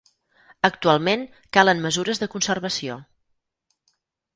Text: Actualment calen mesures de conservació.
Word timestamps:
Actualment 0.69 1.27
calen 1.59 1.85
mesures 1.85 2.25
de 2.25 2.31
conservació. 2.35 3.01